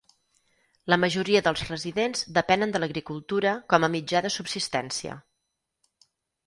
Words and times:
La 0.93 0.97
majoria 1.01 1.41
dels 1.47 1.63
residents 1.67 2.25
depenen 2.39 2.73
de 2.77 2.81
l'agricultura 2.83 3.55
com 3.75 3.85
a 3.89 3.93
mitjà 3.99 4.27
de 4.29 4.35
subsistència. 4.41 5.19